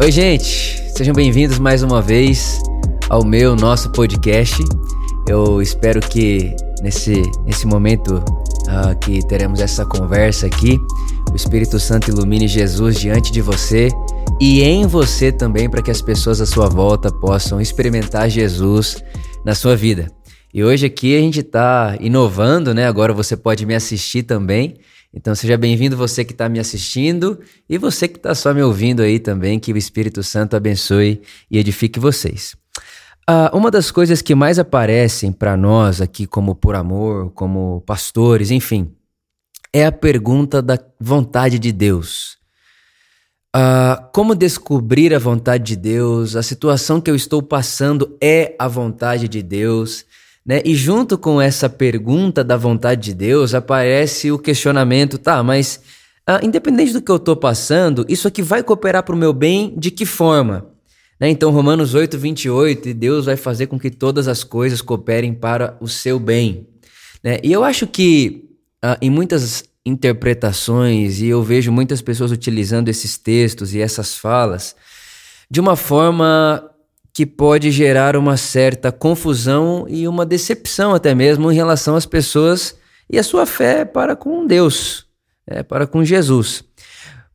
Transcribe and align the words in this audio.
Oi, 0.00 0.10
gente, 0.10 0.82
sejam 0.96 1.14
bem-vindos 1.14 1.60
mais 1.60 1.84
uma 1.84 2.02
vez 2.02 2.60
ao 3.08 3.24
meu, 3.24 3.54
nosso 3.54 3.92
podcast. 3.92 4.60
Eu 5.28 5.62
espero 5.62 6.00
que 6.00 6.52
nesse, 6.82 7.22
nesse 7.46 7.64
momento 7.64 8.16
uh, 8.16 8.98
que 9.00 9.24
teremos 9.28 9.60
essa 9.60 9.86
conversa 9.86 10.46
aqui, 10.46 10.80
o 11.32 11.36
Espírito 11.36 11.78
Santo 11.78 12.10
ilumine 12.10 12.48
Jesus 12.48 12.98
diante 12.98 13.30
de 13.30 13.40
você 13.40 13.88
e 14.40 14.62
em 14.62 14.84
você 14.84 15.30
também, 15.30 15.70
para 15.70 15.80
que 15.80 15.92
as 15.92 16.02
pessoas 16.02 16.40
à 16.40 16.46
sua 16.46 16.68
volta 16.68 17.08
possam 17.12 17.60
experimentar 17.60 18.28
Jesus 18.28 18.96
na 19.44 19.54
sua 19.54 19.76
vida. 19.76 20.10
E 20.52 20.64
hoje 20.64 20.86
aqui 20.86 21.16
a 21.16 21.20
gente 21.20 21.38
está 21.40 21.96
inovando, 22.00 22.74
né? 22.74 22.86
Agora 22.86 23.12
você 23.12 23.36
pode 23.36 23.64
me 23.64 23.76
assistir 23.76 24.24
também. 24.24 24.76
Então 25.16 25.32
seja 25.32 25.56
bem-vindo 25.56 25.96
você 25.96 26.24
que 26.24 26.32
está 26.32 26.48
me 26.48 26.58
assistindo 26.58 27.38
e 27.70 27.78
você 27.78 28.08
que 28.08 28.16
está 28.16 28.34
só 28.34 28.52
me 28.52 28.60
ouvindo 28.60 29.00
aí 29.00 29.20
também. 29.20 29.60
Que 29.60 29.72
o 29.72 29.76
Espírito 29.76 30.24
Santo 30.24 30.56
abençoe 30.56 31.22
e 31.48 31.56
edifique 31.56 32.00
vocês. 32.00 32.56
Uh, 33.30 33.56
uma 33.56 33.70
das 33.70 33.92
coisas 33.92 34.20
que 34.20 34.34
mais 34.34 34.58
aparecem 34.58 35.30
para 35.30 35.56
nós 35.56 36.00
aqui, 36.00 36.26
como 36.26 36.54
por 36.54 36.74
amor, 36.74 37.30
como 37.30 37.80
pastores, 37.86 38.50
enfim, 38.50 38.92
é 39.72 39.86
a 39.86 39.92
pergunta 39.92 40.60
da 40.60 40.78
vontade 41.00 41.60
de 41.60 41.70
Deus. 41.70 42.36
Uh, 43.54 44.10
como 44.12 44.34
descobrir 44.34 45.14
a 45.14 45.18
vontade 45.18 45.62
de 45.62 45.76
Deus? 45.76 46.34
A 46.34 46.42
situação 46.42 47.00
que 47.00 47.08
eu 47.08 47.14
estou 47.14 47.40
passando 47.40 48.18
é 48.20 48.56
a 48.58 48.66
vontade 48.66 49.28
de 49.28 49.42
Deus? 49.44 50.04
Né? 50.46 50.60
E 50.64 50.74
junto 50.74 51.16
com 51.16 51.40
essa 51.40 51.68
pergunta 51.68 52.44
da 52.44 52.56
vontade 52.56 53.00
de 53.02 53.14
Deus 53.14 53.54
aparece 53.54 54.30
o 54.30 54.38
questionamento, 54.38 55.16
tá, 55.16 55.42
mas 55.42 55.80
ah, 56.26 56.40
independente 56.42 56.92
do 56.92 57.00
que 57.00 57.10
eu 57.10 57.16
estou 57.16 57.36
passando, 57.36 58.04
isso 58.08 58.28
aqui 58.28 58.42
vai 58.42 58.62
cooperar 58.62 59.02
para 59.02 59.14
o 59.14 59.18
meu 59.18 59.32
bem 59.32 59.74
de 59.76 59.90
que 59.90 60.04
forma? 60.04 60.66
Né? 61.18 61.30
Então, 61.30 61.50
Romanos 61.50 61.94
8, 61.94 62.18
28, 62.18 62.92
Deus 62.92 63.26
vai 63.26 63.36
fazer 63.36 63.66
com 63.68 63.78
que 63.78 63.90
todas 63.90 64.28
as 64.28 64.44
coisas 64.44 64.82
cooperem 64.82 65.32
para 65.32 65.76
o 65.80 65.88
seu 65.88 66.18
bem. 66.18 66.66
Né? 67.22 67.38
E 67.42 67.52
eu 67.52 67.64
acho 67.64 67.86
que 67.86 68.44
ah, 68.82 68.98
em 69.00 69.08
muitas 69.10 69.64
interpretações, 69.86 71.20
e 71.20 71.26
eu 71.26 71.42
vejo 71.42 71.70
muitas 71.70 72.02
pessoas 72.02 72.30
utilizando 72.30 72.88
esses 72.88 73.16
textos 73.18 73.74
e 73.74 73.80
essas 73.80 74.16
falas 74.16 74.74
de 75.50 75.60
uma 75.60 75.76
forma 75.76 76.70
que 77.14 77.24
pode 77.24 77.70
gerar 77.70 78.16
uma 78.16 78.36
certa 78.36 78.90
confusão 78.90 79.86
e 79.88 80.08
uma 80.08 80.26
decepção 80.26 80.92
até 80.92 81.14
mesmo 81.14 81.50
em 81.50 81.54
relação 81.54 81.94
às 81.94 82.04
pessoas 82.04 82.76
e 83.08 83.16
a 83.16 83.22
sua 83.22 83.46
fé 83.46 83.84
para 83.84 84.16
com 84.16 84.44
Deus, 84.44 85.06
é, 85.46 85.62
para 85.62 85.86
com 85.86 86.04
Jesus. 86.04 86.64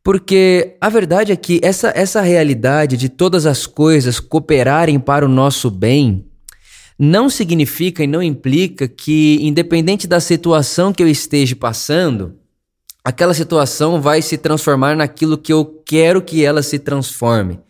Porque 0.04 0.76
a 0.82 0.90
verdade 0.90 1.32
é 1.32 1.36
que 1.38 1.62
essa, 1.64 1.94
essa 1.96 2.20
realidade 2.20 2.98
de 2.98 3.08
todas 3.08 3.46
as 3.46 3.66
coisas 3.66 4.20
cooperarem 4.20 5.00
para 5.00 5.26
o 5.26 5.30
nosso 5.30 5.72
bem 5.72 6.26
não 6.98 7.30
significa 7.30 8.04
e 8.04 8.08
não 8.08 8.22
implica 8.22 8.86
que, 8.86 9.40
independente 9.42 10.06
da 10.06 10.20
situação 10.20 10.92
que 10.92 11.02
eu 11.02 11.08
esteja 11.08 11.56
passando, 11.56 12.36
aquela 13.02 13.34
situação 13.34 14.02
vai 14.02 14.22
se 14.22 14.38
transformar 14.38 14.98
naquilo 14.98 15.38
que 15.38 15.54
eu 15.54 15.82
quero 15.86 16.22
que 16.22 16.44
ela 16.44 16.62
se 16.62 16.78
transforme 16.78 17.62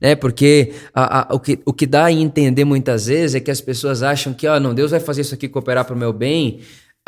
né? 0.00 0.14
Porque 0.14 0.72
a, 0.94 1.32
a, 1.32 1.34
o, 1.34 1.40
que, 1.40 1.58
o 1.64 1.72
que 1.72 1.86
dá 1.86 2.06
a 2.06 2.12
entender 2.12 2.64
muitas 2.64 3.06
vezes 3.06 3.34
é 3.34 3.40
que 3.40 3.50
as 3.50 3.60
pessoas 3.60 4.02
acham 4.02 4.32
que, 4.32 4.46
ah, 4.46 4.60
não, 4.60 4.74
Deus 4.74 4.90
vai 4.90 5.00
fazer 5.00 5.22
isso 5.22 5.34
aqui 5.34 5.48
cooperar 5.48 5.84
para 5.84 5.94
o 5.94 5.98
meu 5.98 6.12
bem 6.12 6.60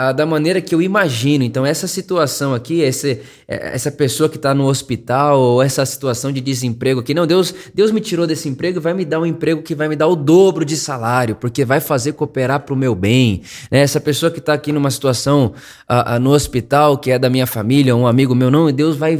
ah, 0.03 0.13
da 0.13 0.25
maneira 0.25 0.63
que 0.63 0.75
eu 0.75 0.81
imagino. 0.81 1.45
Então, 1.45 1.67
essa 1.67 1.87
situação 1.87 2.55
aqui, 2.55 2.81
esse, 2.81 3.21
é, 3.47 3.75
essa 3.75 3.93
pessoa 3.93 4.31
que 4.31 4.37
está 4.37 4.55
no 4.55 4.67
hospital, 4.67 5.39
ou 5.39 5.63
essa 5.63 5.85
situação 5.85 6.33
de 6.33 6.41
desemprego 6.41 7.01
aqui, 7.01 7.13
não, 7.13 7.27
Deus, 7.27 7.55
Deus 7.75 7.91
me 7.91 8.01
tirou 8.01 8.27
desse 8.27 8.49
emprego 8.49 8.79
e 8.79 8.81
vai 8.81 8.95
me 8.95 9.05
dar 9.05 9.21
um 9.21 9.27
emprego 9.27 9.61
que 9.61 9.75
vai 9.75 9.89
me 9.89 9.97
dar 9.97 10.06
o 10.06 10.17
dobro 10.17 10.65
de 10.65 10.75
salário, 10.75 11.37
porque 11.37 11.67
vai 11.67 11.81
fazer 11.81 12.12
cooperar 12.12 12.61
para 12.61 12.73
o 12.73 12.79
meu 12.79 12.95
bem. 12.95 13.43
Né? 13.71 13.81
Essa 13.81 14.00
pessoa 14.00 14.31
que 14.31 14.39
está 14.39 14.55
aqui 14.55 14.73
numa 14.73 14.91
situação 14.91 15.53
ah, 15.87 16.15
ah, 16.15 16.19
no 16.19 16.31
hospital, 16.31 16.97
que 16.97 17.11
é 17.11 17.19
da 17.19 17.29
minha 17.29 17.47
família, 17.47 17.95
um 17.95 18.06
amigo 18.06 18.34
meu, 18.34 18.50
não, 18.50 18.73
Deus 18.73 18.97
vai 18.97 19.19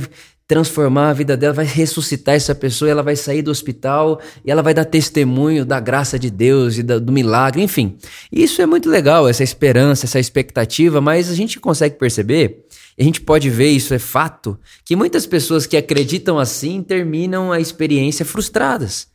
transformar 0.50 1.10
a 1.10 1.12
vida 1.12 1.36
dela, 1.36 1.54
vai 1.54 1.64
ressuscitar 1.64 2.34
essa 2.34 2.56
pessoa, 2.56 2.90
ela 2.90 3.04
vai 3.04 3.14
sair 3.14 3.40
do 3.40 3.52
hospital 3.52 4.20
e 4.44 4.50
ela 4.50 4.64
vai 4.64 4.74
dar 4.74 4.84
testemunho 4.84 5.64
da 5.64 5.78
graça 5.78 6.18
de 6.18 6.28
Deus 6.28 6.76
e 6.76 6.82
do 6.82 7.12
milagre, 7.12 7.62
enfim. 7.62 7.96
Isso 8.32 8.60
é 8.60 8.66
muito 8.66 8.90
legal, 8.90 9.28
essa 9.28 9.44
esperança, 9.44 10.06
essa 10.06 10.18
expectativa, 10.18 11.00
mas 11.00 11.30
a 11.30 11.36
gente 11.36 11.60
consegue 11.60 11.94
perceber, 11.94 12.66
a 12.98 13.02
gente 13.04 13.20
pode 13.20 13.48
ver, 13.48 13.68
isso 13.68 13.94
é 13.94 13.98
fato, 14.00 14.58
que 14.84 14.96
muitas 14.96 15.24
pessoas 15.24 15.66
que 15.66 15.76
acreditam 15.76 16.36
assim 16.36 16.82
terminam 16.82 17.52
a 17.52 17.60
experiência 17.60 18.24
frustradas. 18.24 19.06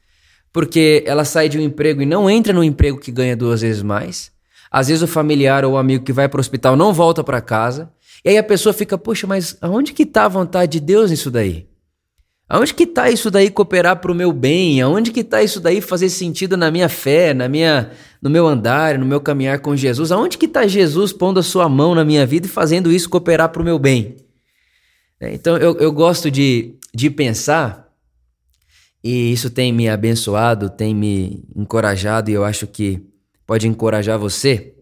Porque 0.53 1.03
ela 1.05 1.25
sai 1.25 1.49
de 1.49 1.57
um 1.57 1.61
emprego 1.61 2.01
e 2.01 2.05
não 2.05 2.29
entra 2.29 2.53
no 2.53 2.63
emprego 2.63 2.97
que 2.97 3.11
ganha 3.11 3.35
duas 3.35 3.59
vezes 3.59 3.81
mais. 3.81 4.31
Às 4.71 4.87
vezes 4.87 5.03
o 5.03 5.07
familiar 5.07 5.65
ou 5.65 5.73
o 5.73 5.77
amigo 5.77 6.05
que 6.05 6.13
vai 6.13 6.29
para 6.29 6.37
o 6.37 6.39
hospital 6.39 6.77
não 6.77 6.93
volta 6.93 7.21
para 7.25 7.41
casa 7.41 7.91
e 8.25 8.29
aí 8.29 8.37
a 8.39 8.43
pessoa 8.43 8.73
fica, 8.73 8.97
poxa, 8.97 9.27
mas 9.27 9.55
aonde 9.61 9.93
que 9.93 10.01
está 10.01 10.25
a 10.25 10.27
vontade 10.27 10.71
de 10.71 10.79
Deus 10.79 11.11
nisso 11.11 11.29
daí? 11.29 11.67
Aonde 12.49 12.73
que 12.73 12.83
está 12.83 13.07
isso 13.09 13.29
daí 13.29 13.51
cooperar 13.51 14.01
para 14.01 14.11
o 14.11 14.15
meu 14.15 14.33
bem? 14.33 14.81
Aonde 14.81 15.11
que 15.11 15.19
está 15.19 15.43
isso 15.43 15.59
daí 15.59 15.79
fazer 15.79 16.09
sentido 16.09 16.57
na 16.57 16.71
minha 16.71 16.89
fé, 16.89 17.35
na 17.35 17.47
minha, 17.47 17.91
no 18.19 18.29
meu 18.29 18.47
andar, 18.47 18.97
no 18.97 19.05
meu 19.05 19.21
caminhar 19.21 19.59
com 19.59 19.75
Jesus? 19.75 20.11
Aonde 20.11 20.39
que 20.39 20.47
está 20.47 20.65
Jesus 20.65 21.13
pondo 21.13 21.39
a 21.39 21.43
sua 21.43 21.69
mão 21.69 21.93
na 21.93 22.03
minha 22.03 22.25
vida 22.25 22.47
e 22.47 22.49
fazendo 22.49 22.91
isso 22.91 23.09
cooperar 23.09 23.49
para 23.49 23.61
o 23.61 23.65
meu 23.65 23.77
bem? 23.77 24.15
É, 25.19 25.31
então 25.33 25.57
eu, 25.57 25.77
eu 25.77 25.91
gosto 25.91 26.29
de, 26.31 26.75
de 26.93 27.11
pensar, 27.11 27.91
e 29.03 29.31
isso 29.31 29.51
tem 29.51 29.71
me 29.71 29.87
abençoado, 29.87 30.67
tem 30.67 30.95
me 30.95 31.43
encorajado, 31.55 32.31
e 32.31 32.33
eu 32.33 32.43
acho 32.43 32.65
que 32.65 33.05
pode 33.45 33.67
encorajar 33.67 34.17
você 34.17 34.74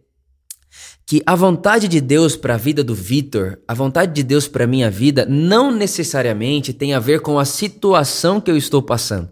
que 1.05 1.21
a 1.25 1.35
vontade 1.35 1.87
de 1.87 1.99
Deus 1.99 2.35
para 2.35 2.55
a 2.55 2.57
vida 2.57 2.83
do 2.83 2.95
Vitor, 2.95 3.59
a 3.67 3.73
vontade 3.73 4.13
de 4.13 4.23
Deus 4.23 4.47
para 4.47 4.65
minha 4.65 4.89
vida, 4.89 5.25
não 5.25 5.71
necessariamente 5.71 6.73
tem 6.73 6.93
a 6.93 6.99
ver 6.99 7.19
com 7.19 7.37
a 7.37 7.45
situação 7.45 8.39
que 8.39 8.49
eu 8.49 8.57
estou 8.57 8.81
passando. 8.81 9.29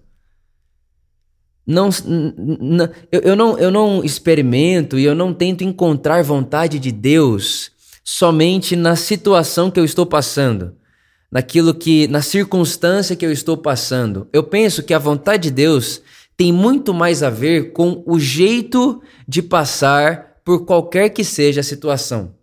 Não, 1.65 1.89
eu, 3.11 3.21
eu, 3.21 3.35
não, 3.35 3.57
eu 3.57 3.71
não 3.71 4.03
experimento 4.03 4.99
e 4.99 5.05
eu 5.05 5.15
não 5.15 5.33
tento 5.33 5.63
encontrar 5.63 6.23
vontade 6.23 6.79
de 6.79 6.91
Deus 6.91 7.71
somente 8.03 8.75
na 8.75 8.95
situação 8.95 9.71
que 9.71 9.79
eu 9.79 9.85
estou 9.85 10.05
passando, 10.05 10.75
naquilo 11.31 11.73
que, 11.73 12.07
na 12.07 12.21
circunstância 12.21 13.15
que 13.15 13.25
eu 13.25 13.31
estou 13.31 13.55
passando. 13.55 14.27
Eu 14.33 14.43
penso 14.43 14.83
que 14.83 14.93
a 14.93 14.99
vontade 14.99 15.43
de 15.43 15.51
Deus 15.51 16.01
tem 16.35 16.51
muito 16.51 16.93
mais 16.93 17.23
a 17.23 17.29
ver 17.29 17.71
com 17.71 18.03
o 18.05 18.19
jeito 18.19 19.01
de 19.27 19.41
passar 19.41 20.30
por 20.43 20.65
qualquer 20.65 21.09
que 21.09 21.23
seja 21.23 21.61
a 21.61 21.63
situação. 21.63 22.35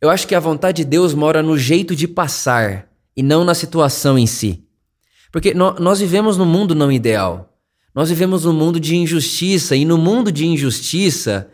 Eu 0.00 0.10
acho 0.10 0.26
que 0.26 0.34
a 0.34 0.40
vontade 0.40 0.84
de 0.84 0.88
Deus 0.88 1.14
mora 1.14 1.42
no 1.42 1.58
jeito 1.58 1.94
de 1.94 2.06
passar 2.06 2.88
e 3.16 3.22
não 3.22 3.44
na 3.44 3.54
situação 3.54 4.18
em 4.18 4.26
si. 4.26 4.64
Porque 5.32 5.52
nós 5.52 6.00
vivemos 6.00 6.36
num 6.36 6.46
mundo 6.46 6.74
não 6.74 6.90
ideal. 6.90 7.52
Nós 7.94 8.08
vivemos 8.08 8.44
num 8.44 8.52
mundo 8.52 8.78
de 8.78 8.96
injustiça 8.96 9.74
e 9.74 9.84
no 9.84 9.98
mundo 9.98 10.30
de 10.30 10.46
injustiça, 10.46 11.50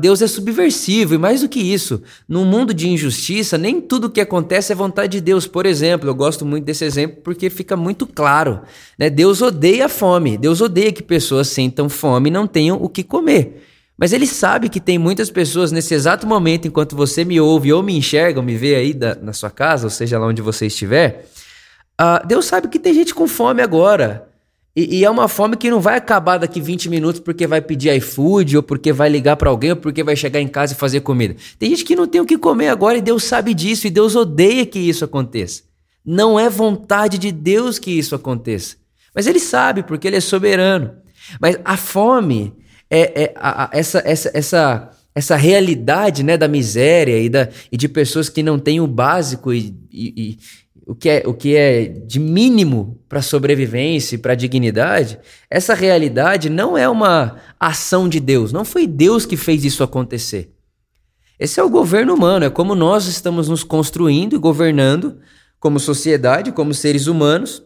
Deus 0.00 0.20
é 0.20 0.26
subversivo 0.26 1.14
e 1.14 1.18
mais 1.18 1.42
do 1.42 1.48
que 1.48 1.60
isso, 1.60 2.02
no 2.28 2.44
mundo 2.44 2.74
de 2.74 2.88
injustiça, 2.88 3.56
nem 3.56 3.80
tudo 3.80 4.10
que 4.10 4.20
acontece 4.20 4.72
é 4.72 4.74
vontade 4.74 5.12
de 5.12 5.20
Deus. 5.20 5.46
Por 5.46 5.64
exemplo, 5.64 6.08
eu 6.08 6.14
gosto 6.14 6.44
muito 6.44 6.64
desse 6.64 6.84
exemplo 6.84 7.18
porque 7.22 7.48
fica 7.48 7.76
muito 7.76 8.04
claro. 8.04 8.62
Né? 8.98 9.08
Deus 9.08 9.40
odeia 9.40 9.86
a 9.86 9.88
fome, 9.88 10.36
Deus 10.36 10.60
odeia 10.60 10.92
que 10.92 11.04
pessoas 11.04 11.46
sintam 11.46 11.88
fome 11.88 12.28
e 12.28 12.32
não 12.32 12.48
tenham 12.48 12.82
o 12.82 12.88
que 12.88 13.04
comer. 13.04 13.68
Mas 13.96 14.12
ele 14.12 14.26
sabe 14.26 14.68
que 14.68 14.80
tem 14.80 14.98
muitas 14.98 15.30
pessoas 15.30 15.70
nesse 15.70 15.94
exato 15.94 16.26
momento, 16.26 16.66
enquanto 16.66 16.96
você 16.96 17.24
me 17.24 17.40
ouve 17.40 17.72
ou 17.72 17.82
me 17.82 17.96
enxerga, 17.96 18.40
ou 18.40 18.44
me 18.44 18.56
vê 18.56 18.74
aí 18.74 18.92
da, 18.92 19.14
na 19.14 19.32
sua 19.32 19.50
casa, 19.50 19.86
ou 19.86 19.90
seja 19.90 20.18
lá 20.18 20.26
onde 20.26 20.42
você 20.42 20.66
estiver, 20.66 21.28
uh, 22.00 22.26
Deus 22.26 22.46
sabe 22.46 22.68
que 22.68 22.78
tem 22.78 22.94
gente 22.94 23.14
com 23.14 23.28
fome 23.28 23.62
agora. 23.62 24.28
E, 24.74 25.00
e, 25.00 25.04
é 25.04 25.10
uma 25.10 25.28
fome 25.28 25.54
que 25.54 25.70
não 25.70 25.80
vai 25.80 25.98
acabar 25.98 26.38
daqui 26.38 26.58
20 26.58 26.88
minutos 26.88 27.20
porque 27.20 27.46
vai 27.46 27.60
pedir 27.60 27.94
iFood, 27.96 28.56
ou 28.56 28.62
porque 28.62 28.90
vai 28.90 29.10
ligar 29.10 29.36
para 29.36 29.50
alguém, 29.50 29.70
ou 29.70 29.76
porque 29.76 30.02
vai 30.02 30.16
chegar 30.16 30.40
em 30.40 30.48
casa 30.48 30.72
e 30.72 30.76
fazer 30.76 31.00
comida. 31.00 31.36
Tem 31.58 31.68
gente 31.68 31.84
que 31.84 31.94
não 31.94 32.06
tem 32.06 32.22
o 32.22 32.26
que 32.26 32.38
comer 32.38 32.68
agora 32.68 32.96
e 32.96 33.02
Deus 33.02 33.24
sabe 33.24 33.52
disso, 33.52 33.86
e 33.86 33.90
Deus 33.90 34.16
odeia 34.16 34.64
que 34.64 34.78
isso 34.78 35.04
aconteça. 35.04 35.62
Não 36.04 36.40
é 36.40 36.48
vontade 36.48 37.18
de 37.18 37.30
Deus 37.30 37.78
que 37.78 37.90
isso 37.90 38.14
aconteça. 38.14 38.76
Mas 39.14 39.26
Ele 39.26 39.38
sabe, 39.38 39.82
porque 39.82 40.08
Ele 40.08 40.16
é 40.16 40.20
soberano. 40.20 40.94
Mas 41.38 41.58
a 41.64 41.76
fome 41.76 42.54
é, 42.92 43.22
é 43.22 43.32
a, 43.36 43.64
a, 43.64 43.70
essa, 43.72 44.02
essa, 44.04 44.30
essa, 44.34 44.90
essa 45.14 45.36
realidade 45.36 46.22
né, 46.22 46.36
da 46.36 46.46
miséria 46.46 47.18
e, 47.18 47.30
da, 47.30 47.48
e 47.70 47.76
de 47.78 47.88
pessoas 47.88 48.28
que 48.28 48.42
não 48.42 48.58
têm 48.58 48.82
o 48.82 48.86
básico 48.86 49.50
e, 49.50 49.74
e, 49.90 50.12
e 50.16 50.38
o, 50.86 50.94
que 50.94 51.08
é, 51.08 51.22
o 51.26 51.32
que 51.32 51.56
é 51.56 51.84
de 51.84 52.20
mínimo 52.20 53.00
para 53.08 53.22
sobrevivência 53.22 54.16
e 54.16 54.18
para 54.18 54.34
dignidade, 54.34 55.18
essa 55.48 55.72
realidade 55.72 56.50
não 56.50 56.76
é 56.76 56.86
uma 56.86 57.38
ação 57.58 58.10
de 58.10 58.20
Deus. 58.20 58.52
Não 58.52 58.64
foi 58.64 58.86
Deus 58.86 59.24
que 59.24 59.38
fez 59.38 59.64
isso 59.64 59.82
acontecer. 59.82 60.52
Esse 61.38 61.58
é 61.58 61.62
o 61.62 61.70
governo 61.70 62.14
humano, 62.14 62.44
é 62.44 62.50
como 62.50 62.74
nós 62.74 63.06
estamos 63.06 63.48
nos 63.48 63.64
construindo 63.64 64.36
e 64.36 64.38
governando 64.38 65.18
como 65.58 65.80
sociedade, 65.80 66.52
como 66.52 66.74
seres 66.74 67.06
humanos, 67.06 67.62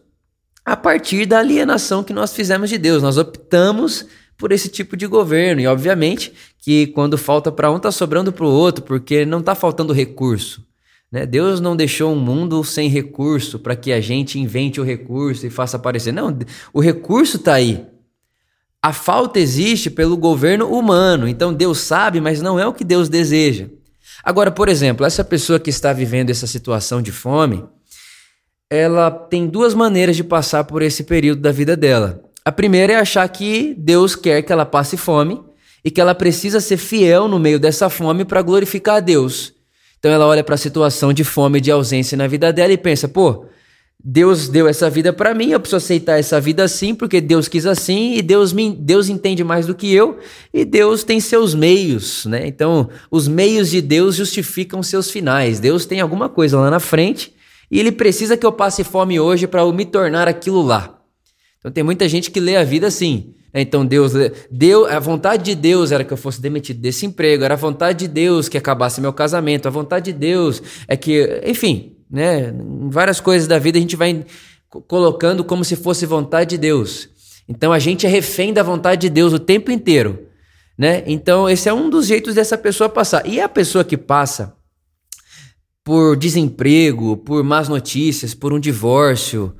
a 0.63 0.75
partir 0.75 1.25
da 1.25 1.39
alienação 1.39 2.03
que 2.03 2.13
nós 2.13 2.33
fizemos 2.33 2.69
de 2.69 2.77
Deus. 2.77 3.03
Nós 3.03 3.17
optamos 3.17 4.05
por 4.37 4.51
esse 4.51 4.69
tipo 4.69 4.95
de 4.95 5.07
governo. 5.07 5.61
E, 5.61 5.67
obviamente, 5.67 6.31
que 6.59 6.87
quando 6.87 7.17
falta 7.17 7.51
para 7.51 7.71
um, 7.71 7.77
está 7.77 7.91
sobrando 7.91 8.31
para 8.31 8.45
o 8.45 8.51
outro, 8.51 8.83
porque 8.83 9.25
não 9.25 9.39
está 9.39 9.55
faltando 9.55 9.93
recurso. 9.93 10.65
Né? 11.11 11.25
Deus 11.25 11.59
não 11.59 11.75
deixou 11.75 12.13
um 12.13 12.19
mundo 12.19 12.63
sem 12.63 12.89
recurso 12.89 13.57
para 13.59 13.75
que 13.75 13.91
a 13.91 14.01
gente 14.01 14.39
invente 14.39 14.79
o 14.79 14.83
recurso 14.83 15.45
e 15.45 15.49
faça 15.49 15.77
aparecer. 15.77 16.11
Não, 16.11 16.37
o 16.73 16.81
recurso 16.81 17.37
está 17.37 17.53
aí. 17.53 17.85
A 18.81 18.93
falta 18.93 19.39
existe 19.39 19.89
pelo 19.89 20.15
governo 20.15 20.67
humano. 20.67 21.27
Então 21.27 21.53
Deus 21.53 21.79
sabe, 21.79 22.21
mas 22.21 22.41
não 22.41 22.59
é 22.59 22.67
o 22.67 22.73
que 22.73 22.83
Deus 22.83 23.09
deseja. 23.09 23.69
Agora, 24.23 24.51
por 24.51 24.69
exemplo, 24.69 25.05
essa 25.05 25.23
pessoa 25.23 25.59
que 25.59 25.69
está 25.69 25.93
vivendo 25.93 26.29
essa 26.29 26.47
situação 26.47 27.01
de 27.01 27.11
fome, 27.11 27.63
ela 28.69 29.09
tem 29.09 29.47
duas 29.47 29.73
maneiras 29.73 30.15
de 30.15 30.23
passar 30.23 30.65
por 30.65 30.81
esse 30.81 31.03
período 31.03 31.41
da 31.41 31.51
vida 31.51 31.75
dela. 31.75 32.26
A 32.47 32.51
primeira 32.53 32.93
é 32.93 32.95
achar 32.95 33.27
que 33.27 33.75
Deus 33.77 34.15
quer 34.15 34.41
que 34.41 34.53
ela 34.53 34.65
passe 34.65 34.95
fome 34.95 35.43
e 35.83 35.91
que 35.91 35.99
ela 35.99 36.15
precisa 36.15 36.61
ser 36.61 36.77
fiel 36.77 37.27
no 37.27 37.37
meio 37.37 37.59
dessa 37.59 37.89
fome 37.89 38.23
para 38.23 38.41
glorificar 38.41 38.95
a 38.95 38.99
Deus. 39.01 39.53
Então 39.99 40.09
ela 40.09 40.25
olha 40.25 40.41
para 40.41 40.55
a 40.55 40.57
situação 40.57 41.11
de 41.11 41.25
fome 41.25 41.59
de 41.59 41.69
ausência 41.69 42.17
na 42.17 42.25
vida 42.25 42.53
dela 42.53 42.71
e 42.71 42.77
pensa: 42.77 43.05
pô, 43.05 43.47
Deus 44.01 44.47
deu 44.47 44.65
essa 44.65 44.89
vida 44.89 45.11
para 45.11 45.33
mim, 45.33 45.49
eu 45.49 45.59
preciso 45.59 45.75
aceitar 45.75 46.19
essa 46.19 46.39
vida 46.39 46.63
assim, 46.63 46.95
porque 46.95 47.19
Deus 47.19 47.49
quis 47.49 47.65
assim, 47.65 48.13
e 48.13 48.21
Deus, 48.21 48.53
me, 48.53 48.73
Deus 48.73 49.09
entende 49.09 49.43
mais 49.43 49.67
do 49.67 49.75
que 49.75 49.93
eu, 49.93 50.17
e 50.53 50.63
Deus 50.63 51.03
tem 51.03 51.19
seus 51.19 51.53
meios, 51.53 52.25
né? 52.27 52.47
Então, 52.47 52.87
os 53.11 53.27
meios 53.27 53.69
de 53.69 53.81
Deus 53.81 54.15
justificam 54.15 54.81
seus 54.81 55.11
finais. 55.11 55.59
Deus 55.59 55.85
tem 55.85 55.99
alguma 55.99 56.29
coisa 56.29 56.57
lá 56.57 56.71
na 56.71 56.79
frente, 56.79 57.33
e 57.69 57.77
ele 57.77 57.91
precisa 57.91 58.37
que 58.37 58.45
eu 58.45 58.53
passe 58.53 58.85
fome 58.85 59.19
hoje 59.19 59.47
para 59.47 59.63
eu 59.63 59.73
me 59.73 59.83
tornar 59.83 60.29
aquilo 60.29 60.61
lá. 60.61 60.96
Então 61.59 61.71
tem 61.71 61.83
muita 61.83 62.07
gente 62.07 62.31
que 62.31 62.39
lê 62.39 62.55
a 62.55 62.63
vida 62.63 62.87
assim. 62.87 63.33
Né? 63.53 63.61
Então 63.61 63.85
Deus 63.85 64.13
deu, 64.51 64.85
a 64.85 64.99
vontade 64.99 65.43
de 65.43 65.55
Deus 65.55 65.91
era 65.91 66.03
que 66.03 66.13
eu 66.13 66.17
fosse 66.17 66.41
demitido 66.41 66.79
desse 66.79 67.05
emprego, 67.05 67.43
era 67.43 67.55
a 67.55 67.57
vontade 67.57 67.99
de 67.99 68.07
Deus 68.07 68.47
que 68.47 68.57
acabasse 68.57 69.01
meu 69.01 69.13
casamento, 69.13 69.67
a 69.67 69.71
vontade 69.71 70.11
de 70.11 70.19
Deus 70.19 70.61
é 70.87 70.95
que, 70.95 71.41
enfim, 71.45 71.97
né, 72.09 72.53
várias 72.89 73.19
coisas 73.19 73.47
da 73.47 73.59
vida 73.59 73.77
a 73.77 73.81
gente 73.81 73.95
vai 73.95 74.25
colocando 74.87 75.43
como 75.43 75.63
se 75.63 75.75
fosse 75.75 76.05
vontade 76.05 76.51
de 76.51 76.57
Deus. 76.57 77.09
Então 77.47 77.71
a 77.71 77.79
gente 77.79 78.05
é 78.05 78.09
refém 78.09 78.53
da 78.53 78.61
vontade 78.63 79.01
de 79.01 79.09
Deus 79.09 79.33
o 79.33 79.39
tempo 79.39 79.71
inteiro, 79.71 80.27
né? 80.77 81.03
Então 81.07 81.49
esse 81.49 81.69
é 81.69 81.73
um 81.73 81.89
dos 81.89 82.05
jeitos 82.05 82.35
dessa 82.35 82.57
pessoa 82.57 82.89
passar. 82.89 83.25
E 83.25 83.39
a 83.39 83.47
pessoa 83.47 83.85
que 83.85 83.97
passa 83.97 84.53
por 85.83 86.17
desemprego, 86.17 87.15
por 87.15 87.41
más 87.45 87.69
notícias, 87.69 88.33
por 88.33 88.51
um 88.51 88.59
divórcio, 88.59 89.55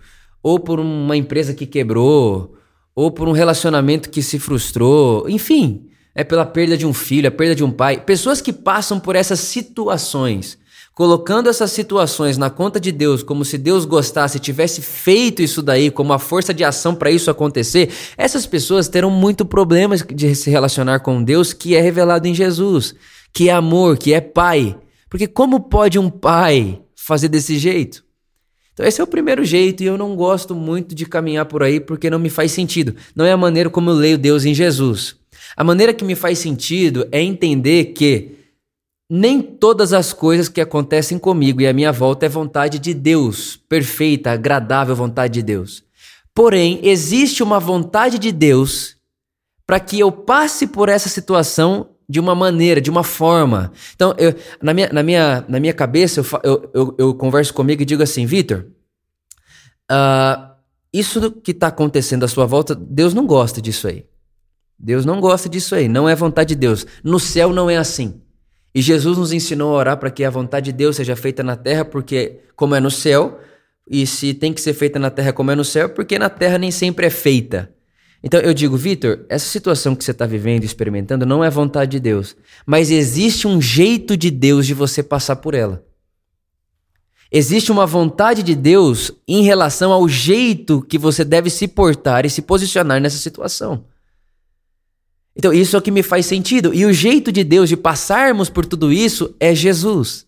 ou 0.47 0.57
por 0.57 0.79
uma 0.79 1.17
empresa 1.17 1.53
que 1.53 1.65
quebrou, 1.65 2.55
ou 2.95 3.11
por 3.11 3.27
um 3.27 3.33
relacionamento 3.33 4.09
que 4.09 4.21
se 4.21 4.39
frustrou, 4.39 5.27
enfim, 5.27 5.89
é 6.15 6.23
pela 6.23 6.45
perda 6.45 6.77
de 6.77 6.85
um 6.85 6.93
filho, 6.93 7.27
a 7.27 7.31
perda 7.31 7.53
de 7.53 7.65
um 7.65 7.69
pai. 7.69 7.99
Pessoas 7.99 8.39
que 8.39 8.53
passam 8.53 8.97
por 8.97 9.17
essas 9.17 9.41
situações, 9.41 10.57
colocando 10.95 11.49
essas 11.49 11.71
situações 11.73 12.37
na 12.37 12.49
conta 12.49 12.79
de 12.79 12.93
Deus, 12.93 13.23
como 13.23 13.43
se 13.43 13.57
Deus 13.57 13.83
gostasse, 13.83 14.39
tivesse 14.39 14.81
feito 14.81 15.41
isso 15.41 15.61
daí, 15.61 15.91
como 15.91 16.13
a 16.13 16.17
força 16.17 16.53
de 16.53 16.63
ação 16.63 16.95
para 16.95 17.11
isso 17.11 17.29
acontecer, 17.29 17.89
essas 18.17 18.45
pessoas 18.45 18.87
terão 18.87 19.11
muito 19.11 19.45
problemas 19.45 20.01
de 20.01 20.33
se 20.33 20.49
relacionar 20.49 21.01
com 21.01 21.21
Deus 21.21 21.51
que 21.51 21.75
é 21.75 21.81
revelado 21.81 22.25
em 22.25 22.33
Jesus, 22.33 22.95
que 23.33 23.49
é 23.49 23.51
amor, 23.51 23.97
que 23.97 24.13
é 24.13 24.21
pai. 24.21 24.77
Porque 25.09 25.27
como 25.27 25.59
pode 25.59 25.99
um 25.99 26.09
pai 26.09 26.81
fazer 26.95 27.27
desse 27.27 27.57
jeito? 27.57 28.06
Então, 28.77 28.85
esse 28.85 29.01
é 29.01 29.03
o 29.03 29.07
primeiro 29.07 29.43
jeito, 29.43 29.81
e 29.81 29.87
eu 29.87 29.97
não 29.97 30.15
gosto 30.15 30.53
muito 30.53 30.93
de 30.93 31.07
caminhar 31.07 31.45
por 31.45 31.63
aí 31.63 31.79
porque 31.79 32.11
não 32.11 32.19
me 32.19 32.29
faz 32.29 32.51
sentido. 32.51 32.95
Não 33.15 33.25
é 33.25 33.31
a 33.31 33.37
maneira 33.37 33.71
como 33.71 33.89
eu 33.89 33.95
leio 33.95 34.19
Deus 34.19 34.45
em 34.45 34.53
Jesus. 34.53 35.15
A 35.55 35.63
maneira 35.63 35.95
que 35.95 36.05
me 36.05 36.13
faz 36.13 36.37
sentido 36.37 37.07
é 37.11 37.19
entender 37.19 37.85
que 37.85 38.37
nem 39.09 39.41
todas 39.41 39.93
as 39.93 40.13
coisas 40.13 40.47
que 40.47 40.61
acontecem 40.61 41.17
comigo 41.17 41.59
e 41.59 41.65
à 41.65 41.73
minha 41.73 41.91
volta 41.91 42.27
é 42.27 42.29
vontade 42.29 42.77
de 42.77 42.93
Deus, 42.93 43.59
perfeita, 43.67 44.29
agradável 44.29 44.95
vontade 44.95 45.33
de 45.33 45.41
Deus. 45.41 45.83
Porém, 46.31 46.79
existe 46.83 47.41
uma 47.41 47.59
vontade 47.59 48.19
de 48.19 48.31
Deus 48.31 48.95
para 49.65 49.79
que 49.79 49.99
eu 49.99 50.11
passe 50.11 50.67
por 50.67 50.87
essa 50.87 51.09
situação 51.09 51.95
de 52.07 52.19
uma 52.19 52.33
maneira, 52.33 52.79
de 52.79 52.89
uma 52.89 53.03
forma. 53.03 53.71
Então, 53.95 54.15
eu, 54.17 54.33
na, 54.61 54.73
minha, 54.73 54.89
na, 54.91 55.03
minha, 55.03 55.45
na 55.47 55.59
minha 55.59 55.73
cabeça, 55.73 56.21
eu, 56.43 56.71
eu, 56.73 56.95
eu, 56.97 57.13
converso 57.13 57.53
comigo 57.53 57.81
e 57.81 57.85
digo 57.85 58.01
assim: 58.01 58.25
Vitor, 58.25 58.65
uh, 59.91 60.55
isso 60.93 61.31
que 61.31 61.51
está 61.51 61.67
acontecendo 61.67 62.23
à 62.23 62.27
sua 62.27 62.45
volta, 62.45 62.73
Deus 62.73 63.13
não 63.13 63.25
gosta 63.25 63.61
disso 63.61 63.87
aí. 63.87 64.05
Deus 64.79 65.05
não 65.05 65.19
gosta 65.19 65.49
disso 65.49 65.73
aí, 65.73 65.87
não 65.87 66.07
é 66.07 66.15
vontade 66.15 66.49
de 66.49 66.55
Deus. 66.55 66.85
No 67.03 67.19
céu 67.19 67.51
não 67.51 67.69
é 67.69 67.77
assim. 67.77 68.21
E 68.73 68.81
Jesus 68.81 69.17
nos 69.17 69.33
ensinou 69.33 69.73
a 69.73 69.79
orar 69.79 69.97
para 69.97 70.11
que 70.11 70.23
a 70.23 70.29
vontade 70.29 70.65
de 70.65 70.77
Deus 70.77 70.95
seja 70.95 71.15
feita 71.15 71.41
na 71.41 71.55
terra, 71.55 71.83
porque 71.83 72.41
como 72.55 72.75
é 72.75 72.79
no 72.79 72.91
céu, 72.91 73.39
e 73.89 74.05
se 74.05 74.33
tem 74.35 74.53
que 74.53 74.61
ser 74.61 74.73
feita 74.73 74.99
na 74.99 75.09
terra 75.09 75.33
como 75.33 75.49
é 75.49 75.55
no 75.55 75.65
céu, 75.65 75.89
porque 75.89 76.19
na 76.19 76.29
terra 76.29 76.59
nem 76.59 76.69
sempre 76.69 77.07
é 77.07 77.09
feita. 77.09 77.73
Então 78.23 78.39
eu 78.39 78.53
digo, 78.53 78.75
Vitor, 78.75 79.25
essa 79.29 79.47
situação 79.47 79.95
que 79.95 80.03
você 80.03 80.11
está 80.11 80.25
vivendo 80.25 80.63
experimentando 80.63 81.25
não 81.25 81.43
é 81.43 81.49
vontade 81.49 81.91
de 81.91 81.99
Deus, 81.99 82.35
mas 82.65 82.89
existe 82.91 83.47
um 83.47 83.61
jeito 83.61 84.17
de 84.17 84.31
Deus 84.31 84.65
de 84.65 84.73
você 84.73 85.03
passar 85.03 85.37
por 85.37 85.53
ela. 85.53 85.83
Existe 87.31 87.71
uma 87.71 87.85
vontade 87.85 88.41
de 88.41 88.55
Deus 88.55 89.11
em 89.27 89.43
relação 89.43 89.91
ao 89.91 90.07
jeito 90.07 90.81
que 90.81 90.97
você 90.97 91.25
deve 91.25 91.49
se 91.49 91.67
portar 91.67 92.25
e 92.25 92.29
se 92.29 92.41
posicionar 92.41 93.01
nessa 93.01 93.17
situação. 93.17 93.83
Então, 95.35 95.53
isso 95.53 95.75
é 95.75 95.79
o 95.79 95.81
que 95.81 95.91
me 95.91 96.01
faz 96.01 96.25
sentido. 96.25 96.73
E 96.73 96.85
o 96.85 96.93
jeito 96.93 97.31
de 97.31 97.43
Deus 97.43 97.69
de 97.69 97.77
passarmos 97.77 98.49
por 98.49 98.65
tudo 98.65 98.91
isso 98.91 99.35
é 99.39 99.53
Jesus 99.53 100.26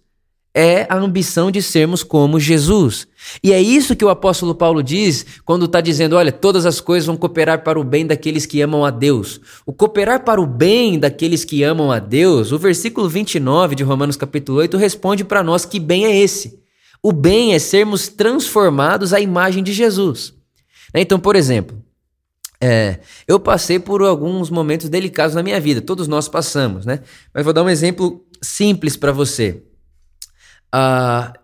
é 0.53 0.87
a 0.89 0.97
ambição 0.97 1.51
de 1.51 1.61
sermos 1.61 2.03
como 2.03 2.39
Jesus. 2.39 3.07
E 3.43 3.53
é 3.53 3.61
isso 3.61 3.95
que 3.95 4.03
o 4.03 4.09
apóstolo 4.09 4.55
Paulo 4.55 4.81
diz 4.81 5.25
quando 5.45 5.65
está 5.65 5.79
dizendo: 5.79 6.15
olha, 6.15 6.31
todas 6.31 6.65
as 6.65 6.81
coisas 6.81 7.05
vão 7.05 7.17
cooperar 7.17 7.63
para 7.63 7.79
o 7.79 7.83
bem 7.83 8.05
daqueles 8.05 8.45
que 8.45 8.61
amam 8.61 8.83
a 8.83 8.89
Deus. 8.89 9.39
O 9.65 9.73
cooperar 9.73 10.23
para 10.23 10.41
o 10.41 10.47
bem 10.47 10.97
daqueles 10.97 11.45
que 11.45 11.63
amam 11.63 11.91
a 11.91 11.99
Deus, 11.99 12.51
o 12.51 12.57
versículo 12.57 13.07
29 13.07 13.75
de 13.75 13.83
Romanos 13.83 14.15
capítulo 14.15 14.59
8 14.59 14.77
responde 14.77 15.23
para 15.23 15.43
nós 15.43 15.65
que 15.65 15.79
bem 15.79 16.05
é 16.05 16.17
esse. 16.17 16.59
O 17.01 17.11
bem 17.11 17.53
é 17.53 17.59
sermos 17.59 18.09
transformados 18.09 19.13
à 19.13 19.19
imagem 19.21 19.63
de 19.63 19.71
Jesus. 19.71 20.33
Né? 20.93 21.01
Então, 21.01 21.19
por 21.19 21.35
exemplo, 21.35 21.81
é, 22.59 22.99
eu 23.25 23.39
passei 23.39 23.79
por 23.79 24.01
alguns 24.01 24.49
momentos 24.49 24.89
delicados 24.89 25.33
na 25.33 25.41
minha 25.41 25.61
vida, 25.61 25.79
todos 25.79 26.09
nós 26.09 26.27
passamos, 26.27 26.85
né? 26.85 26.99
Mas 27.33 27.45
vou 27.45 27.53
dar 27.53 27.63
um 27.63 27.69
exemplo 27.69 28.25
simples 28.41 28.97
para 28.97 29.13
você. 29.13 29.63
Uh, 30.73 31.37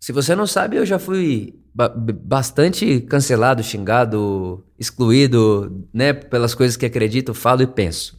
se 0.00 0.12
você 0.12 0.34
não 0.34 0.46
sabe, 0.46 0.76
eu 0.76 0.86
já 0.86 0.98
fui 0.98 1.54
ba 1.74 1.88
bastante 1.88 3.00
cancelado, 3.00 3.62
xingado, 3.62 4.64
excluído, 4.78 5.84
né, 5.92 6.12
pelas 6.12 6.54
coisas 6.54 6.76
que 6.76 6.86
acredito, 6.86 7.34
falo 7.34 7.62
e 7.62 7.66
penso. 7.66 8.18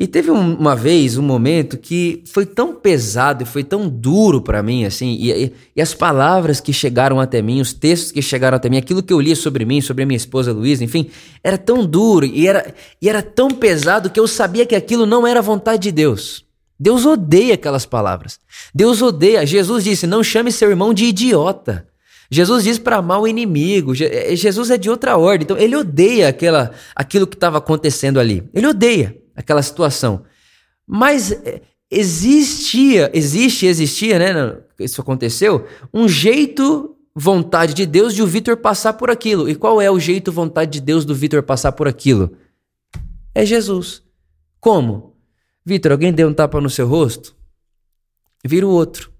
E 0.00 0.06
teve 0.06 0.30
um, 0.30 0.54
uma 0.54 0.76
vez, 0.76 1.18
um 1.18 1.22
momento 1.22 1.76
que 1.76 2.22
foi 2.26 2.46
tão 2.46 2.72
pesado 2.72 3.42
e 3.42 3.46
foi 3.46 3.64
tão 3.64 3.88
duro 3.88 4.40
para 4.40 4.62
mim, 4.62 4.84
assim, 4.84 5.16
e, 5.18 5.32
e, 5.32 5.52
e, 5.74 5.82
as 5.82 5.92
palavras 5.92 6.60
que 6.60 6.72
chegaram 6.72 7.18
até 7.18 7.42
mim, 7.42 7.60
os 7.60 7.72
textos 7.72 8.12
que 8.12 8.22
chegaram 8.22 8.56
até 8.56 8.68
mim, 8.68 8.76
aquilo 8.76 9.02
que 9.02 9.12
eu 9.12 9.20
li 9.20 9.34
sobre 9.34 9.64
mim, 9.64 9.80
sobre 9.80 10.04
a 10.04 10.06
minha 10.06 10.16
esposa 10.16 10.52
Luísa, 10.52 10.84
enfim, 10.84 11.10
era 11.42 11.58
tão 11.58 11.84
duro 11.84 12.24
e 12.24 12.46
era, 12.46 12.72
e 13.02 13.08
era 13.08 13.20
tão 13.22 13.50
pesado 13.50 14.08
que 14.08 14.20
eu 14.20 14.28
sabia 14.28 14.64
que 14.64 14.76
aquilo 14.76 15.04
não 15.04 15.26
era 15.26 15.42
vontade 15.42 15.82
de 15.82 15.90
Deus. 15.90 16.47
Deus 16.78 17.04
odeia 17.04 17.54
aquelas 17.54 17.84
palavras. 17.84 18.38
Deus 18.74 19.02
odeia. 19.02 19.44
Jesus 19.44 19.84
disse: 19.84 20.06
não 20.06 20.22
chame 20.22 20.52
seu 20.52 20.70
irmão 20.70 20.94
de 20.94 21.06
idiota. 21.06 21.88
Jesus 22.30 22.64
diz 22.64 22.78
para 22.78 22.96
amar 22.96 23.20
o 23.20 23.26
inimigo. 23.26 23.92
Eh, 23.98 24.36
Jesus 24.36 24.70
é 24.70 24.76
de 24.76 24.90
outra 24.90 25.16
ordem. 25.16 25.44
Então 25.44 25.56
ele 25.56 25.74
odeia 25.74 26.28
aquela, 26.28 26.72
aquilo 26.94 27.26
que 27.26 27.36
estava 27.36 27.58
acontecendo 27.58 28.20
ali. 28.20 28.48
Ele 28.52 28.66
odeia 28.66 29.16
aquela 29.34 29.62
situação. 29.62 30.24
Mas 30.86 31.32
eh, 31.32 31.62
existia, 31.90 33.10
existe, 33.14 33.66
existia, 33.66 34.18
né? 34.18 34.58
Isso 34.78 35.00
aconteceu. 35.00 35.66
Um 35.92 36.06
jeito, 36.06 36.94
vontade 37.14 37.74
de 37.74 37.86
Deus 37.86 38.14
de 38.14 38.22
o 38.22 38.26
Vitor 38.26 38.58
passar 38.58 38.92
por 38.92 39.10
aquilo. 39.10 39.48
E 39.48 39.54
qual 39.54 39.80
é 39.80 39.90
o 39.90 39.98
jeito, 39.98 40.30
vontade 40.30 40.72
de 40.72 40.80
Deus 40.80 41.04
do 41.04 41.14
Vitor 41.14 41.42
passar 41.42 41.72
por 41.72 41.88
aquilo? 41.88 42.36
É 43.34 43.44
Jesus. 43.44 44.02
Como? 44.60 45.07
Vitor, 45.68 45.92
alguém 45.92 46.10
deu 46.10 46.26
um 46.26 46.32
tapa 46.32 46.62
no 46.62 46.70
seu 46.70 46.88
rosto? 46.88 47.36
Vira 48.42 48.66
o 48.66 48.70
outro. 48.70 49.12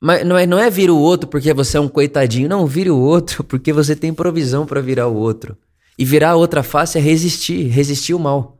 Mas 0.00 0.26
não 0.26 0.38
é, 0.38 0.46
não 0.46 0.58
é 0.58 0.70
vira 0.70 0.94
o 0.94 0.98
outro 0.98 1.28
porque 1.28 1.52
você 1.52 1.76
é 1.76 1.80
um 1.80 1.88
coitadinho. 1.88 2.48
Não, 2.48 2.66
vira 2.66 2.92
o 2.92 2.98
outro 2.98 3.44
porque 3.44 3.74
você 3.74 3.94
tem 3.94 4.14
provisão 4.14 4.64
para 4.64 4.80
virar 4.80 5.06
o 5.06 5.14
outro. 5.14 5.54
E 5.98 6.04
virar 6.04 6.30
a 6.30 6.36
outra 6.36 6.62
face 6.62 6.96
é 6.96 7.00
resistir, 7.00 7.66
resistir 7.66 8.14
o 8.14 8.18
mal. 8.18 8.58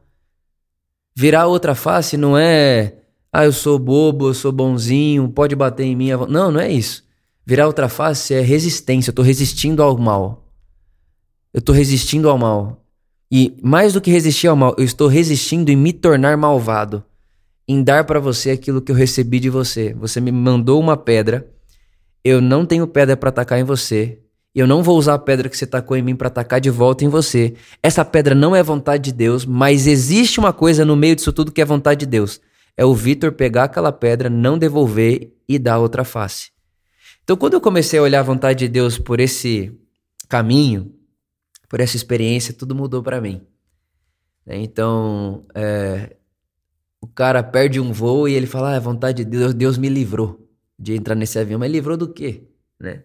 Virar 1.15 1.41
a 1.41 1.47
outra 1.47 1.73
face 1.73 2.15
não 2.15 2.37
é, 2.37 2.97
ah, 3.33 3.45
eu 3.45 3.51
sou 3.51 3.79
bobo, 3.79 4.27
eu 4.27 4.33
sou 4.35 4.51
bonzinho, 4.51 5.27
pode 5.27 5.55
bater 5.55 5.85
em 5.85 5.95
mim. 5.95 6.11
Não, 6.29 6.51
não 6.51 6.59
é 6.59 6.71
isso. 6.71 7.03
Virar 7.43 7.65
outra 7.65 7.89
face 7.89 8.35
é 8.35 8.41
resistência, 8.41 9.09
eu 9.09 9.15
tô 9.15 9.23
resistindo 9.23 9.81
ao 9.81 9.97
mal. 9.97 10.45
Eu 11.51 11.61
tô 11.63 11.71
resistindo 11.71 12.29
ao 12.29 12.37
mal. 12.37 12.80
E 13.31 13.57
mais 13.63 13.93
do 13.93 14.01
que 14.01 14.11
resistir 14.11 14.47
ao 14.47 14.55
mal, 14.55 14.75
eu 14.77 14.83
estou 14.83 15.07
resistindo 15.07 15.69
em 15.69 15.75
me 15.75 15.93
tornar 15.93 16.35
malvado, 16.35 17.01
em 17.65 17.81
dar 17.81 18.03
para 18.03 18.19
você 18.19 18.51
aquilo 18.51 18.81
que 18.81 18.91
eu 18.91 18.95
recebi 18.95 19.39
de 19.39 19.49
você. 19.49 19.93
Você 19.93 20.19
me 20.19 20.31
mandou 20.31 20.79
uma 20.79 20.97
pedra, 20.97 21.49
eu 22.23 22.41
não 22.41 22.65
tenho 22.65 22.85
pedra 22.85 23.15
para 23.15 23.29
atacar 23.29 23.57
em 23.57 23.63
você. 23.63 24.19
Eu 24.53 24.67
não 24.67 24.83
vou 24.83 24.97
usar 24.97 25.13
a 25.13 25.19
pedra 25.19 25.47
que 25.47 25.55
você 25.55 25.65
tacou 25.65 25.95
em 25.95 26.01
mim 26.01 26.13
para 26.13 26.27
atacar 26.27 26.59
de 26.59 26.69
volta 26.69 27.05
em 27.05 27.07
você. 27.07 27.53
Essa 27.81 28.03
pedra 28.03 28.35
não 28.35 28.53
é 28.53 28.61
vontade 28.61 29.03
de 29.03 29.13
Deus, 29.13 29.45
mas 29.45 29.87
existe 29.87 30.41
uma 30.41 30.51
coisa 30.51 30.83
no 30.83 30.97
meio 30.97 31.15
disso 31.15 31.31
tudo 31.31 31.53
que 31.53 31.61
é 31.61 31.65
vontade 31.65 32.01
de 32.01 32.05
Deus. 32.05 32.41
É 32.75 32.83
o 32.83 32.93
Vitor 32.93 33.31
pegar 33.31 33.63
aquela 33.65 33.93
pedra, 33.93 34.29
não 34.29 34.57
devolver 34.57 35.31
e 35.47 35.57
dar 35.57 35.79
outra 35.79 36.03
face. 36.03 36.51
Então, 37.23 37.37
quando 37.37 37.53
eu 37.53 37.61
comecei 37.61 37.97
a 37.97 38.03
olhar 38.03 38.19
a 38.19 38.23
vontade 38.23 38.59
de 38.59 38.67
Deus 38.67 38.97
por 38.97 39.21
esse 39.21 39.71
caminho, 40.27 40.91
por 41.71 41.79
essa 41.79 41.95
experiência, 41.95 42.53
tudo 42.53 42.75
mudou 42.75 43.01
para 43.01 43.21
mim. 43.21 43.47
Né? 44.45 44.57
Então, 44.57 45.45
é, 45.55 46.17
o 46.99 47.07
cara 47.07 47.41
perde 47.41 47.79
um 47.79 47.93
voo 47.93 48.27
e 48.27 48.33
ele 48.33 48.45
fala: 48.45 48.71
ah, 48.71 48.75
é 48.75 48.79
vontade 48.79 49.23
de 49.23 49.29
Deus, 49.31 49.53
Deus 49.53 49.77
me 49.77 49.87
livrou 49.87 50.49
de 50.77 50.93
entrar 50.93 51.15
nesse 51.15 51.39
avião. 51.39 51.57
Mas 51.57 51.71
livrou 51.71 51.95
do 51.95 52.09
quê? 52.09 52.43
Né? 52.77 53.03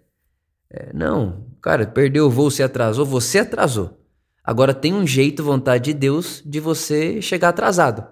É, 0.69 0.93
não, 0.93 1.47
cara, 1.63 1.87
perdeu 1.87 2.27
o 2.27 2.31
voo, 2.31 2.51
se 2.51 2.61
atrasou, 2.61 3.07
você 3.07 3.39
atrasou. 3.39 4.01
Agora 4.43 4.75
tem 4.75 4.93
um 4.93 5.07
jeito, 5.07 5.45
vontade 5.45 5.85
de 5.85 5.95
Deus, 5.95 6.43
de 6.45 6.59
você 6.59 7.23
chegar 7.23 7.51
atrasado. 7.51 8.05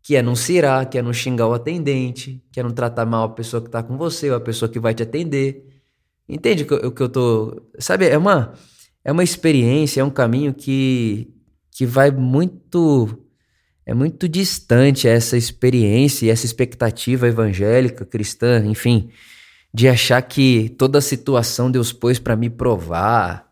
Que 0.00 0.14
é 0.14 0.22
não 0.22 0.36
cirar, 0.36 0.88
que 0.88 0.98
é 0.98 1.02
não 1.02 1.12
xingar 1.12 1.48
o 1.48 1.52
atendente, 1.52 2.40
que 2.52 2.60
é 2.60 2.62
não 2.62 2.70
tratar 2.70 3.06
mal 3.06 3.24
a 3.24 3.28
pessoa 3.30 3.60
que 3.60 3.66
está 3.66 3.82
com 3.82 3.96
você, 3.96 4.30
ou 4.30 4.36
a 4.36 4.40
pessoa 4.40 4.68
que 4.68 4.78
vai 4.78 4.94
te 4.94 5.02
atender. 5.02 5.66
Entende 6.28 6.62
o 6.62 6.66
que, 6.66 6.74
eu, 6.74 6.92
que 6.92 7.02
eu 7.02 7.08
tô. 7.08 7.60
Sabe, 7.80 8.06
é 8.06 8.16
uma 8.16 8.54
é 9.04 9.12
uma 9.12 9.22
experiência, 9.22 10.00
é 10.00 10.04
um 10.04 10.10
caminho 10.10 10.54
que, 10.54 11.28
que 11.70 11.84
vai 11.84 12.10
muito. 12.10 13.20
É 13.86 13.92
muito 13.92 14.26
distante 14.26 15.06
essa 15.06 15.36
experiência 15.36 16.24
e 16.24 16.30
essa 16.30 16.46
expectativa 16.46 17.28
evangélica, 17.28 18.06
cristã, 18.06 18.64
enfim, 18.64 19.10
de 19.74 19.86
achar 19.86 20.22
que 20.22 20.70
toda 20.78 21.02
situação 21.02 21.70
Deus 21.70 21.92
pôs 21.92 22.18
para 22.18 22.34
me 22.34 22.48
provar. 22.48 23.46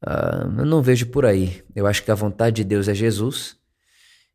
Uh, 0.00 0.60
eu 0.60 0.66
não 0.66 0.80
vejo 0.80 1.06
por 1.06 1.26
aí. 1.26 1.64
Eu 1.74 1.84
acho 1.84 2.04
que 2.04 2.12
a 2.12 2.14
vontade 2.14 2.56
de 2.56 2.64
Deus 2.64 2.86
é 2.86 2.94
Jesus. 2.94 3.56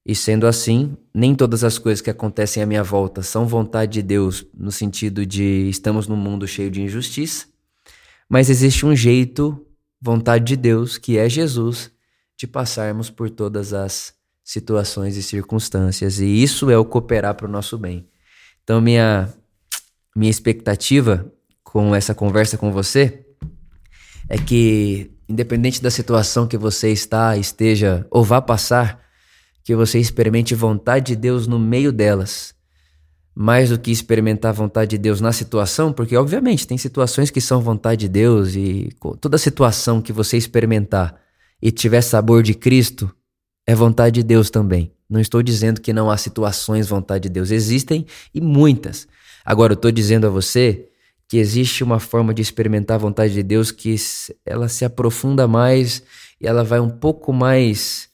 E 0.06 0.14
sendo 0.14 0.48
assim, 0.48 0.98
nem 1.14 1.34
todas 1.34 1.64
as 1.64 1.78
coisas 1.78 2.02
que 2.02 2.10
acontecem 2.10 2.62
à 2.62 2.66
minha 2.66 2.84
volta 2.84 3.22
são 3.22 3.48
vontade 3.48 3.94
de 3.94 4.02
Deus, 4.02 4.46
no 4.54 4.72
sentido 4.72 5.26
de 5.26 5.70
estamos 5.70 6.10
num 6.10 6.18
mundo 6.18 6.46
cheio 6.46 6.70
de 6.70 6.82
injustiça, 6.82 7.46
mas 8.28 8.50
existe 8.50 8.86
um 8.86 8.96
jeito 8.96 9.66
vontade 10.02 10.46
de 10.46 10.56
Deus, 10.56 10.98
que 10.98 11.18
é 11.18 11.30
Jesus, 11.30 11.92
de 12.38 12.48
passarmos 12.48 13.10
por 13.10 13.30
todas 13.30 13.74
as 13.74 14.14
situações 14.44 15.16
e 15.16 15.24
circunstâncias. 15.24 16.20
E 16.20 16.26
isso 16.26 16.70
é 16.72 16.78
o 16.78 16.86
cooperar 16.86 17.36
para 17.36 17.48
o 17.48 17.52
nosso 17.52 17.78
bem. 17.78 18.08
Então, 18.64 18.82
minha, 18.82 19.32
minha 20.16 20.32
expectativa 20.32 21.32
com 21.64 21.94
essa 21.96 22.16
conversa 22.16 22.58
com 22.58 22.72
você 22.72 23.26
é 24.28 24.38
que, 24.38 25.12
independente 25.30 25.82
da 25.82 25.92
situação 25.92 26.48
que 26.48 26.58
você 26.58 26.90
está, 26.92 27.38
esteja 27.38 28.06
ou 28.10 28.24
vá 28.24 28.42
passar, 28.42 29.00
que 29.64 29.76
você 29.76 30.00
experimente 30.00 30.56
vontade 30.56 31.08
de 31.08 31.16
Deus 31.16 31.46
no 31.46 31.60
meio 31.60 31.92
delas 31.92 32.56
mais 33.34 33.70
do 33.70 33.80
que 33.80 33.92
experimentar 33.92 34.50
a 34.50 34.54
vontade 34.54 34.92
de 34.92 34.98
Deus 34.98 35.22
na 35.22 35.32
situação, 35.32 35.94
porque 35.94 36.16
obviamente 36.18 36.68
tem 36.68 36.78
situações 36.78 37.30
que 37.30 37.40
são 37.40 37.62
vontade 37.62 38.02
de 38.02 38.10
Deus 38.10 38.56
e 38.56 38.90
toda 39.20 39.38
situação 39.38 40.02
que 40.02 40.12
você 40.12 40.38
experimentar 40.38 41.16
e 41.62 41.72
tiver 41.72 42.02
sabor 42.02 42.44
de 42.44 42.54
Cristo 42.54 43.14
é 43.66 43.74
vontade 43.74 44.16
de 44.16 44.24
Deus 44.24 44.50
também. 44.50 44.92
Não 45.10 45.20
estou 45.20 45.42
dizendo 45.42 45.82
que 45.82 45.94
não 45.94 46.10
há 46.10 46.18
situações 46.18 46.88
vontade 46.88 47.24
de 47.24 47.30
Deus, 47.30 47.52
existem 47.52 48.06
e 48.34 48.42
muitas. 48.42 49.08
Agora 49.46 49.74
eu 49.74 49.76
estou 49.76 49.92
dizendo 49.92 50.28
a 50.28 50.30
você 50.30 50.88
que 51.28 51.38
existe 51.38 51.84
uma 51.84 52.00
forma 52.00 52.34
de 52.34 52.42
experimentar 52.42 52.96
a 52.96 53.00
vontade 53.00 53.34
de 53.34 53.44
Deus 53.44 53.72
que 53.72 53.96
ela 54.46 54.68
se 54.68 54.84
aprofunda 54.84 55.48
mais 55.48 56.04
e 56.40 56.48
ela 56.48 56.64
vai 56.64 56.80
um 56.80 56.90
pouco 56.90 57.32
mais 57.32 58.10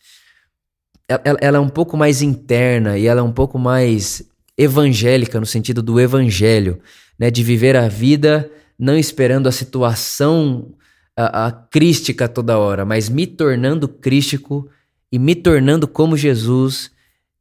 ela, 1.07 1.37
ela 1.39 1.57
é 1.57 1.59
um 1.59 1.69
pouco 1.69 1.95
mais 1.95 2.21
interna 2.21 2.97
e 2.97 3.07
ela 3.07 3.21
é 3.21 3.23
um 3.23 3.31
pouco 3.31 3.57
mais 3.57 4.23
evangélica, 4.57 5.39
no 5.39 5.45
sentido 5.45 5.81
do 5.81 5.99
evangelho, 5.99 6.79
né, 7.17 7.29
de 7.29 7.43
viver 7.43 7.75
a 7.75 7.87
vida 7.87 8.49
não 8.77 8.97
esperando 8.97 9.47
a 9.47 9.51
situação 9.51 10.73
a, 11.15 11.47
a 11.47 11.51
crística 11.51 12.27
toda 12.27 12.59
hora, 12.59 12.85
mas 12.85 13.09
me 13.09 13.25
tornando 13.25 13.87
crístico 13.87 14.69
e 15.11 15.17
me 15.17 15.33
tornando 15.33 15.87
como 15.87 16.15
Jesus 16.15 16.91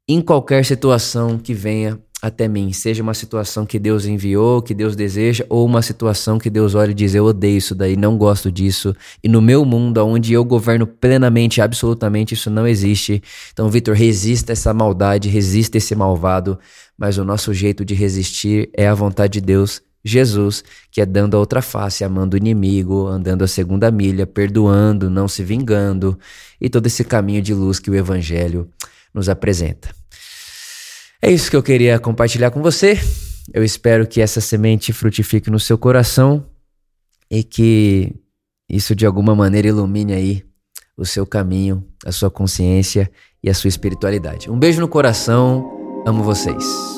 em 0.09 0.23
qualquer 0.23 0.65
situação 0.65 1.39
que 1.39 1.53
venha 1.53 1.99
até 2.23 2.49
mim, 2.49 2.73
seja 2.73 3.03
uma 3.03 3.13
situação 3.13 3.67
que 3.67 3.79
Deus 3.79 4.07
enviou, 4.07 4.63
que 4.63 4.73
Deus 4.73 4.97
deseja, 4.97 5.45
ou 5.51 5.67
uma 5.67 5.83
situação 5.83 6.39
que 6.39 6.49
Deus 6.49 6.75
olha 6.75 6.91
e 6.91 6.95
diz: 6.95 7.15
Eu 7.15 7.27
odeio 7.27 7.59
isso 7.59 7.75
daí, 7.75 7.97
não 7.97 8.17
gosto 8.17 8.51
disso, 8.51 8.95
e 9.23 9.29
no 9.29 9.43
meu 9.43 9.65
mundo, 9.65 10.05
onde 10.05 10.33
eu 10.33 10.45
governo 10.45 10.87
plenamente, 10.87 11.61
absolutamente, 11.61 12.33
isso 12.33 12.49
não 12.51 12.67
existe. 12.67 13.23
Então, 13.53 13.69
Vitor, 13.69 13.95
resista 13.95 14.53
essa 14.53 14.73
maldade, 14.73 15.29
resista 15.29 15.77
esse 15.77 15.95
malvado, 15.95 16.59
mas 16.97 17.19
o 17.19 17.25
nosso 17.25 17.53
jeito 17.53 17.85
de 17.85 17.95
resistir 17.95 18.71
é 18.73 18.89
a 18.89 18.95
vontade 18.95 19.35
de 19.35 19.41
Deus. 19.43 19.83
Jesus, 20.03 20.63
que 20.91 21.01
é 21.01 21.07
dando 21.07 21.37
a 21.37 21.41
outra 21.41 21.61
face, 21.61 22.05
amando 22.05 22.35
o 22.35 22.39
inimigo, 22.39 23.09
andando 23.09 23.43
a 23.43 23.49
segunda 23.49 23.91
milha, 23.91 24.25
perdoando, 24.25 25.11
não 25.11 25.27
se 25.27 25.43
vingando, 25.43 26.17
e 26.61 26.71
todo 26.71 26.87
esse 26.87 27.03
caminho 27.03 27.43
de 27.43 27.53
luz 27.53 27.81
que 27.81 27.91
o 27.91 27.95
Evangelho 27.95 28.71
nos 29.13 29.29
apresenta. 29.29 29.96
É 31.27 31.33
isso 31.33 31.51
que 31.51 31.57
eu 31.57 31.63
queria 31.63 31.99
compartilhar 31.99 32.53
com 32.53 32.63
você. 32.63 32.97
Eu 33.53 33.65
espero 33.65 34.07
que 34.07 34.21
essa 34.21 34.41
semente 34.41 34.93
frutifique 34.93 35.51
no 35.51 35.59
seu 35.59 35.77
coração 35.77 36.47
e 37.29 37.43
que 37.43 38.15
isso 38.71 38.95
de 38.95 39.05
alguma 39.05 39.35
maneira 39.35 39.67
ilumine 39.67 40.13
aí 40.13 40.45
o 40.97 41.05
seu 41.05 41.27
caminho, 41.27 41.85
a 42.05 42.13
sua 42.13 42.31
consciência 42.31 43.11
e 43.43 43.51
a 43.51 43.55
sua 43.55 43.67
espiritualidade. 43.67 44.49
Um 44.49 44.57
beijo 44.57 44.81
no 44.81 44.87
coração, 44.87 45.69
amo 46.07 46.23
vocês. 46.23 46.96